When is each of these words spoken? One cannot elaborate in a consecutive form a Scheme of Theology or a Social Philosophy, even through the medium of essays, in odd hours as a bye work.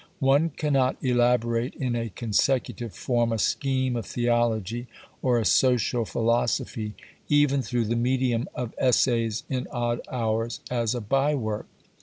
One 0.17 0.49
cannot 0.49 0.97
elaborate 1.03 1.75
in 1.75 1.95
a 1.95 2.09
consecutive 2.09 2.91
form 2.91 3.31
a 3.31 3.37
Scheme 3.37 3.95
of 3.95 4.07
Theology 4.07 4.87
or 5.21 5.37
a 5.37 5.45
Social 5.45 6.05
Philosophy, 6.05 6.95
even 7.29 7.61
through 7.61 7.85
the 7.85 7.95
medium 7.95 8.47
of 8.55 8.73
essays, 8.79 9.43
in 9.47 9.67
odd 9.69 10.01
hours 10.11 10.59
as 10.71 10.95
a 10.95 11.01
bye 11.01 11.35
work. 11.35 11.67